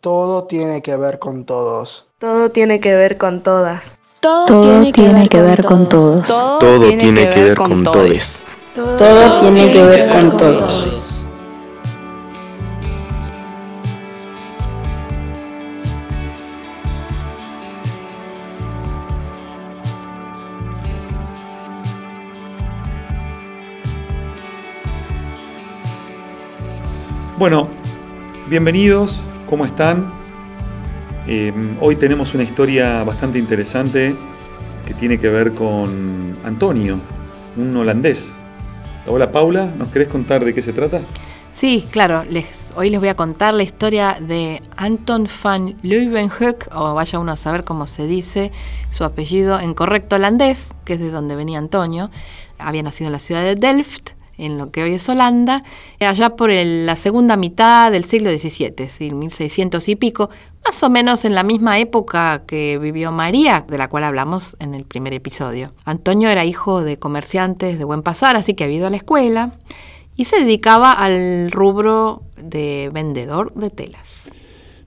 [0.00, 2.06] Todo tiene que ver con todos.
[2.16, 3.98] Todo tiene que ver con todas.
[4.20, 6.26] Todo, tiene, que, ver con todos.
[6.26, 8.42] Todo, tiene que ver con todos.
[8.74, 11.22] Todo tiene que ver con todos.
[27.36, 27.68] Bueno,
[28.48, 30.12] bienvenidos, ¿cómo están?
[31.26, 34.14] Eh, hoy tenemos una historia bastante interesante
[34.86, 37.00] que tiene que ver con Antonio,
[37.56, 38.36] un holandés.
[39.08, 41.02] Hola Paula, ¿nos querés contar de qué se trata?
[41.50, 46.94] Sí, claro, les, hoy les voy a contar la historia de Anton van Leeuwenhoek, o
[46.94, 48.52] vaya uno a saber cómo se dice
[48.90, 52.10] su apellido en correcto holandés, que es de donde venía Antonio.
[52.58, 55.62] Había nacido en la ciudad de Delft, en lo que hoy es Holanda,
[56.00, 60.30] allá por la segunda mitad del siglo XVII, 1600 y pico,
[60.64, 64.74] más o menos en la misma época que vivió María, de la cual hablamos en
[64.74, 65.72] el primer episodio.
[65.84, 69.52] Antonio era hijo de comerciantes de buen pasar, así que había ido a la escuela
[70.16, 74.30] y se dedicaba al rubro de vendedor de telas.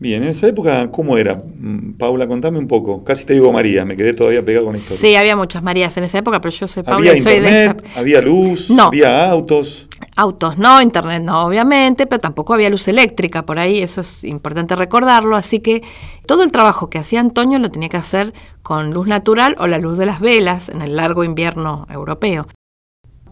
[0.00, 1.34] Bien, en esa época, ¿cómo era?
[1.34, 3.02] Mm, Paula, contame un poco.
[3.02, 4.94] Casi te digo María, me quedé todavía pegado con esto.
[4.94, 7.82] Sí, había muchas Marías en esa época, pero yo soy Paula ¿Había y soy internet?
[7.82, 8.00] de esta...
[8.00, 8.70] ¿Había luz?
[8.70, 8.84] No.
[8.84, 9.88] ¿Había autos?
[10.14, 14.76] Autos no, internet no, obviamente, pero tampoco había luz eléctrica por ahí, eso es importante
[14.76, 15.82] recordarlo, así que
[16.26, 18.32] todo el trabajo que hacía Antonio lo tenía que hacer
[18.62, 22.46] con luz natural o la luz de las velas en el largo invierno europeo.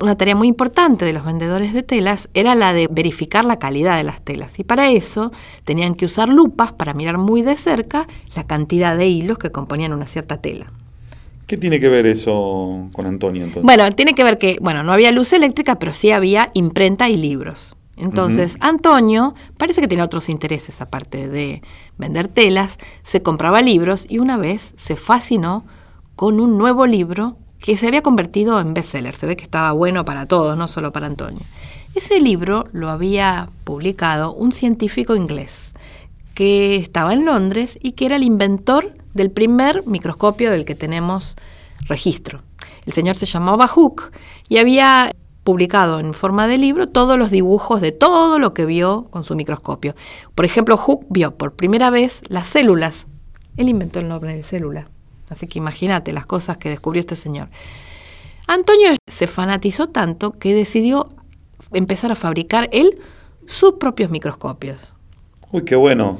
[0.00, 3.96] Una tarea muy importante de los vendedores de telas era la de verificar la calidad
[3.96, 5.32] de las telas y para eso
[5.64, 9.92] tenían que usar lupas para mirar muy de cerca la cantidad de hilos que componían
[9.92, 10.70] una cierta tela.
[11.46, 13.62] ¿Qué tiene que ver eso con Antonio entonces?
[13.62, 17.14] Bueno, tiene que ver que, bueno, no había luz eléctrica, pero sí había imprenta y
[17.14, 17.76] libros.
[17.96, 21.62] Entonces, Antonio parece que tenía otros intereses aparte de
[21.96, 25.64] vender telas, se compraba libros y una vez se fascinó
[26.14, 29.14] con un nuevo libro que se había convertido en bestseller.
[29.14, 31.42] Se ve que estaba bueno para todos, no solo para Antonio.
[31.94, 35.72] Ese libro lo había publicado un científico inglés
[36.34, 41.36] que estaba en Londres y que era el inventor del primer microscopio del que tenemos
[41.88, 42.42] registro.
[42.84, 44.12] El señor se llamaba Hooke
[44.48, 45.10] y había
[45.42, 49.34] publicado en forma de libro todos los dibujos de todo lo que vio con su
[49.34, 49.94] microscopio.
[50.34, 53.06] Por ejemplo, Hooke vio por primera vez las células.
[53.56, 54.88] Él inventó el nombre de célula.
[55.28, 57.48] Así que imagínate las cosas que descubrió este señor.
[58.46, 61.06] Antonio se fanatizó tanto que decidió
[61.72, 62.98] empezar a fabricar él
[63.46, 64.94] sus propios microscopios.
[65.50, 66.18] Uy, qué bueno.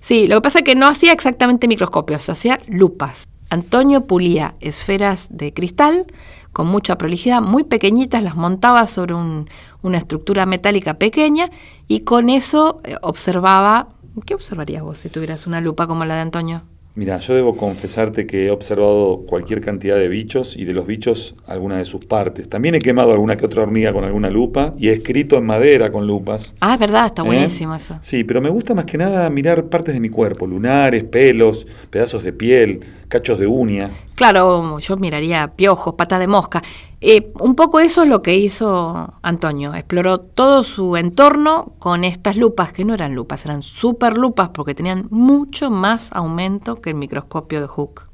[0.00, 3.28] Sí, lo que pasa es que no hacía exactamente microscopios, hacía lupas.
[3.50, 6.06] Antonio pulía esferas de cristal
[6.52, 9.48] con mucha prolijidad, muy pequeñitas, las montaba sobre un-
[9.82, 11.48] una estructura metálica pequeña
[11.86, 13.88] y con eso eh, observaba...
[14.26, 16.62] ¿Qué observarías vos si tuvieras una lupa como la de Antonio?
[16.98, 21.36] Mira, yo debo confesarte que he observado cualquier cantidad de bichos y de los bichos
[21.46, 22.48] algunas de sus partes.
[22.48, 25.92] También he quemado alguna que otra hormiga con alguna lupa y he escrito en madera
[25.92, 26.54] con lupas.
[26.58, 27.26] Ah, es verdad, está ¿Eh?
[27.26, 28.00] buenísimo eso.
[28.02, 32.24] Sí, pero me gusta más que nada mirar partes de mi cuerpo, lunares, pelos, pedazos
[32.24, 33.90] de piel, cachos de uña.
[34.18, 36.60] Claro, yo miraría piojos, patas de mosca.
[37.00, 39.74] Eh, un poco eso es lo que hizo Antonio.
[39.74, 44.74] Exploró todo su entorno con estas lupas, que no eran lupas, eran super lupas porque
[44.74, 48.08] tenían mucho más aumento que el microscopio de Hooke.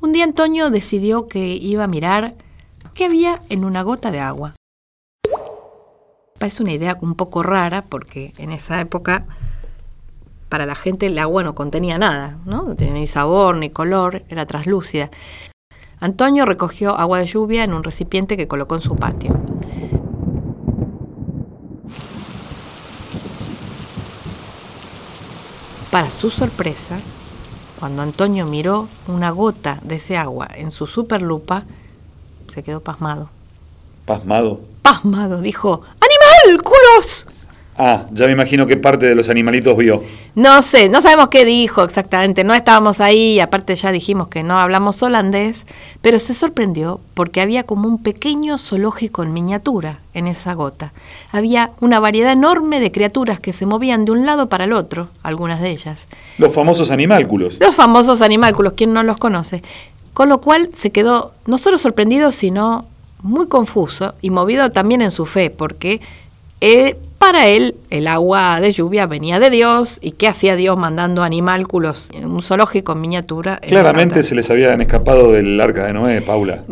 [0.00, 2.34] Un día Antonio decidió que iba a mirar
[2.92, 4.56] qué había en una gota de agua.
[6.40, 9.26] Parece una idea un poco rara porque en esa época
[10.52, 12.64] para la gente el agua no contenía nada, ¿no?
[12.64, 15.08] No tenía ni sabor ni color, era translúcida.
[15.98, 19.34] Antonio recogió agua de lluvia en un recipiente que colocó en su patio.
[25.90, 27.00] Para su sorpresa,
[27.80, 31.64] cuando Antonio miró una gota de ese agua en su superlupa,
[32.48, 33.30] se quedó pasmado.
[34.04, 34.60] Pasmado.
[34.82, 37.26] Pasmado, dijo, ¡Animal, culos!
[37.78, 40.02] Ah, ya me imagino qué parte de los animalitos vio.
[40.34, 44.58] No sé, no sabemos qué dijo exactamente, no estábamos ahí, aparte ya dijimos que no
[44.58, 45.64] hablamos holandés,
[46.02, 50.92] pero se sorprendió porque había como un pequeño zoológico en miniatura en esa gota.
[51.30, 55.08] Había una variedad enorme de criaturas que se movían de un lado para el otro,
[55.22, 56.08] algunas de ellas.
[56.36, 57.58] Los famosos animálculos.
[57.58, 59.62] Los famosos animálculos, ¿quién no los conoce?
[60.12, 62.84] Con lo cual se quedó no solo sorprendido, sino
[63.22, 66.00] muy confuso y movido también en su fe, porque
[66.64, 71.24] eh, para él el agua de lluvia venía de Dios y qué hacía Dios mandando
[71.24, 73.58] animálculos en un zoológico en miniatura.
[73.62, 76.62] en Claramente se les habían escapado del arca de Noé, Paula.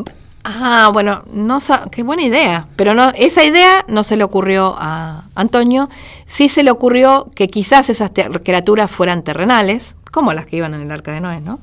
[0.44, 1.58] Ah, bueno, no
[1.90, 2.68] qué buena idea.
[2.76, 5.88] Pero no, esa idea no se le ocurrió a Antonio.
[6.26, 8.12] Sí se le ocurrió que quizás esas
[8.44, 11.60] criaturas fueran terrenales, como las que iban en el arca de Noé, ¿no?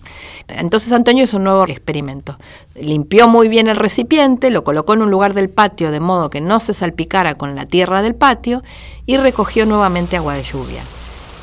[0.48, 2.38] Entonces Antonio hizo un nuevo experimento.
[2.76, 6.42] Limpió muy bien el recipiente, lo colocó en un lugar del patio de modo que
[6.42, 8.64] no se salpicara con la tierra del patio
[9.06, 10.84] y recogió nuevamente agua de lluvia.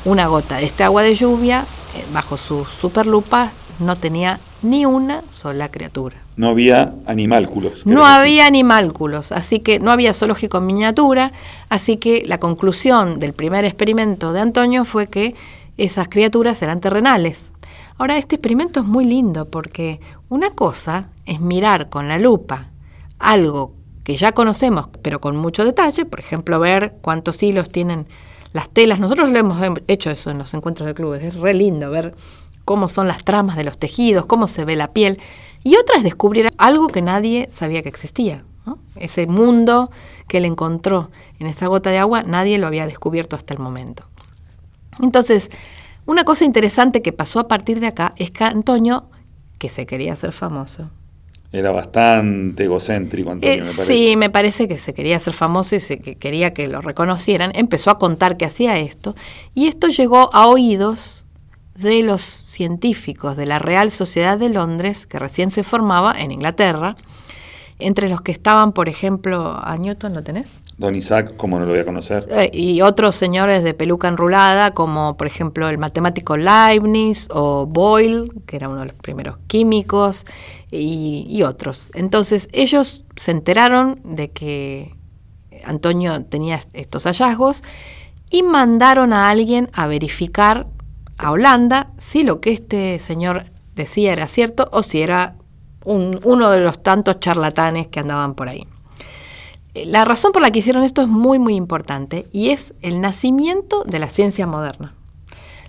[0.05, 1.65] Una gota de este agua de lluvia,
[1.95, 6.15] eh, bajo su superlupa, no tenía ni una sola criatura.
[6.37, 7.85] No había animálculos.
[7.85, 11.31] No había animálculos, así que no había zoológico en miniatura,
[11.69, 15.35] así que la conclusión del primer experimento de Antonio fue que
[15.77, 17.53] esas criaturas eran terrenales.
[17.97, 19.99] Ahora, este experimento es muy lindo porque
[20.29, 22.67] una cosa es mirar con la lupa
[23.19, 23.73] algo
[24.03, 28.05] que ya conocemos, pero con mucho detalle, por ejemplo, ver cuántos hilos tienen
[28.53, 28.99] las telas.
[28.99, 32.15] Nosotros lo hemos hecho eso en los encuentros de clubes, es re lindo ver
[32.65, 35.19] cómo son las tramas de los tejidos, cómo se ve la piel.
[35.63, 38.43] Y otra es descubrir algo que nadie sabía que existía.
[38.95, 39.91] Ese mundo
[40.27, 44.05] que él encontró en esa gota de agua, nadie lo había descubierto hasta el momento.
[45.01, 45.49] Entonces,
[46.05, 49.09] una cosa interesante que pasó a partir de acá es que Antonio,
[49.59, 50.89] que se quería hacer famoso,
[51.51, 53.85] era bastante egocéntrico, Antonio, eh, me parece.
[53.85, 57.53] Sí, me parece que se quería hacer famoso y se, que quería que lo reconocieran.
[57.55, 59.15] Empezó a contar que hacía esto.
[59.53, 61.25] Y esto llegó a oídos
[61.75, 66.97] de los científicos de la Real Sociedad de Londres, que recién se formaba en Inglaterra,
[67.79, 70.61] entre los que estaban, por ejemplo, a Newton, ¿lo tenés?
[70.77, 72.27] Don Isaac, como no lo voy a conocer.
[72.29, 78.31] Eh, y otros señores de peluca enrulada, como por ejemplo el matemático Leibniz o Boyle,
[78.45, 80.25] que era uno de los primeros químicos,
[80.71, 81.91] y, otros.
[81.93, 84.95] Entonces ellos se enteraron de que
[85.63, 87.63] Antonio tenía estos hallazgos
[88.29, 90.67] y mandaron a alguien a verificar
[91.17, 93.45] a Holanda si lo que este señor
[93.75, 95.35] decía era cierto o si era
[95.85, 98.67] uno de los tantos charlatanes que andaban por ahí.
[99.73, 103.83] La razón por la que hicieron esto es muy, muy importante y es el nacimiento
[103.83, 104.93] de la ciencia moderna.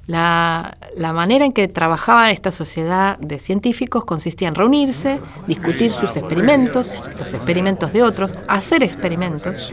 [0.06, 0.76] La,
[1.12, 7.34] manera en que trabajaba esta sociedad de científicos consistía en reunirse, discutir sus experimentos, los
[7.34, 9.72] experimentos de otros, hacer experimentos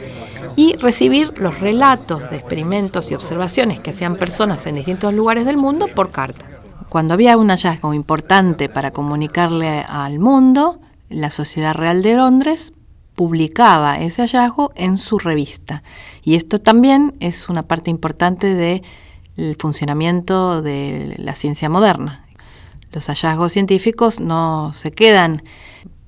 [0.55, 5.57] y recibir los relatos de experimentos y observaciones que hacían personas en distintos lugares del
[5.57, 6.52] mundo por carta.
[6.93, 10.79] Cuando había un hallazgo importante para comunicarle al mundo,
[11.09, 12.71] la Sociedad Real de Londres
[13.15, 15.81] publicaba ese hallazgo en su revista.
[16.23, 22.27] Y esto también es una parte importante del funcionamiento de la ciencia moderna.
[22.91, 25.41] Los hallazgos científicos no se quedan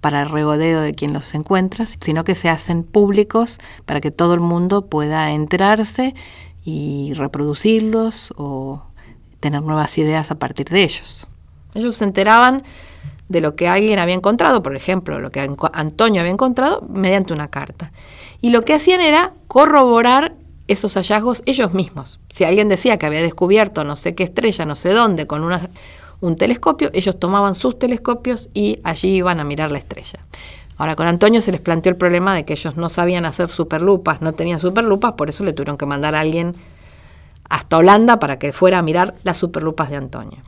[0.02, 4.36] para el regodeo de quien los encuentra, sino que se hacen públicos para que todo
[4.36, 6.14] el mundo pueda enterarse
[6.64, 8.84] y reproducirlos o
[9.45, 11.27] tener nuevas ideas a partir de ellos.
[11.75, 12.63] Ellos se enteraban
[13.30, 17.50] de lo que alguien había encontrado, por ejemplo, lo que Antonio había encontrado, mediante una
[17.50, 17.92] carta.
[18.42, 20.33] Y lo que hacían era corroborar
[20.68, 22.19] esos hallazgos ellos mismos.
[22.27, 25.44] Si alguien decía que había descubierto no sé qué estrella, no sé dónde, con
[26.21, 30.25] un telescopio, ellos tomaban sus telescopios y allí iban a mirar la estrella.
[30.77, 34.21] Ahora con Antonio se les planteó el problema de que ellos no sabían hacer superlupas,
[34.21, 36.56] no tenían superlupas, por eso le tuvieron que mandar a alguien
[37.50, 40.39] hasta Holanda para que fuera a mirar las superlupas de Antonio.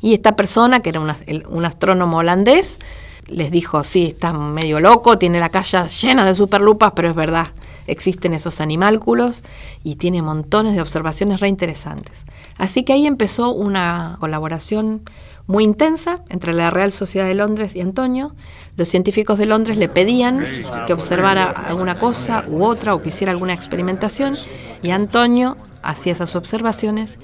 [0.00, 2.78] Y esta persona, que era un astrónomo holandés,
[3.26, 7.48] les dijo, sí, está medio loco, tiene la calle llena de superlupas, pero es verdad,
[7.86, 9.44] existen esos animálculos
[9.84, 12.22] y tiene montones de observaciones reinteresantes.
[12.56, 15.02] Así que ahí empezó una colaboración
[15.46, 18.34] muy intensa entre la Real Sociedad de Londres y Antonio.
[18.76, 20.44] Los científicos de Londres le pedían
[20.86, 24.34] que observara alguna cosa u otra o que hiciera alguna experimentación
[24.82, 27.18] y Antonio hacía esas observaciones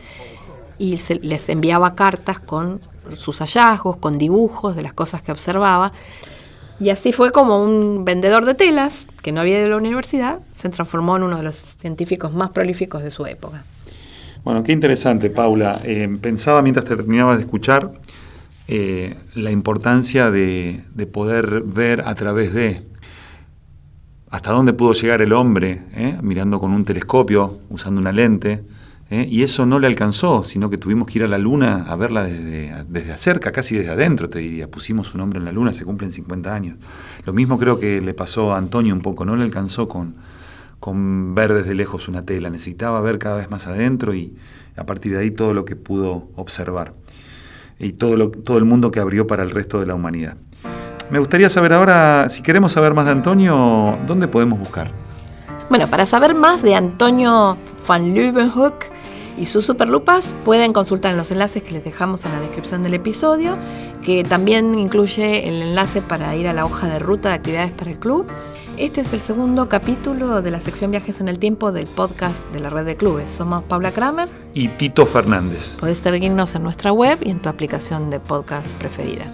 [0.79, 2.81] y les enviaba cartas con
[3.15, 5.93] sus hallazgos, con dibujos de las cosas que observaba.
[6.79, 10.41] Y así fue como un vendedor de telas, que no había ido a la universidad,
[10.55, 13.65] se transformó en uno de los científicos más prolíficos de su época.
[14.47, 15.81] Bueno, qué interesante, Paula.
[15.83, 17.95] Eh, pensaba mientras te terminaba de escuchar
[18.69, 22.87] eh, la importancia de, de, poder ver a través de
[24.31, 28.63] hasta dónde pudo llegar el hombre, eh, mirando con un telescopio, usando una lente,
[29.11, 32.23] y eso no le alcanzó, sino que tuvimos que ir a la luna a verla
[32.23, 34.71] desde, desde cerca, casi desde adentro, te diría.
[34.71, 36.77] Pusimos su nombre en la luna, se cumplen 50 años.
[37.25, 40.15] Lo mismo creo que le pasó a Antonio un poco, no le alcanzó con,
[40.87, 44.37] con ver desde lejos una tela, necesitaba ver cada vez más adentro y
[44.77, 46.93] a partir de ahí todo lo que pudo observar
[47.81, 50.37] y todo, lo, todo el mundo que abrió para el resto de la humanidad.
[51.11, 54.93] Me gustaría saber ahora, si queremos saber más de Antonio, ¿dónde podemos buscar?
[55.69, 57.57] Bueno, para saber más de Antonio
[57.89, 58.85] van Leeuwenhoek,
[59.37, 62.95] y sus superlupas pueden consultar en los enlaces que les dejamos en la descripción del
[62.95, 63.59] episodio,
[64.03, 67.91] que también incluye el enlace para ir a la hoja de ruta de actividades para
[67.91, 68.27] el club.
[68.79, 72.61] Este es el segundo capítulo de la sección Viajes en el Tiempo del podcast de
[72.61, 73.31] la red de clubes.
[73.31, 75.77] Somos Paula Kramer y Tito Fernández.
[75.81, 79.25] Podés seguirnos en nuestra web y en tu aplicación de podcast preferida.